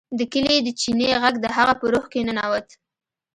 د 0.17 0.19
کلي 0.33 0.57
د 0.63 0.69
چینې 0.81 1.09
غږ 1.23 1.35
د 1.41 1.45
هغه 1.57 1.73
په 1.79 1.85
روح 1.91 2.05
کې 2.11 2.25
ننوت 2.27 2.67